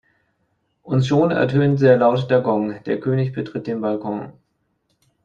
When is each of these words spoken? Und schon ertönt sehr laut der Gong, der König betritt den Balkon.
Und 0.81 1.05
schon 1.05 1.29
ertönt 1.29 1.77
sehr 1.77 1.95
laut 1.95 2.31
der 2.31 2.41
Gong, 2.41 2.83
der 2.85 2.99
König 2.99 3.33
betritt 3.33 3.67
den 3.67 3.81
Balkon. 3.81 4.33